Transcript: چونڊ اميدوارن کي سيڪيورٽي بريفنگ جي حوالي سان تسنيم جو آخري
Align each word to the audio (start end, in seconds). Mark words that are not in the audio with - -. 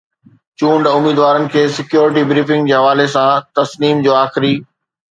چونڊ 0.61 0.83
اميدوارن 0.95 1.45
کي 1.57 1.63
سيڪيورٽي 1.77 2.25
بريفنگ 2.33 2.73
جي 2.73 2.77
حوالي 2.81 3.09
سان 3.19 3.49
تسنيم 3.63 4.07
جو 4.09 4.21
آخري 4.27 4.55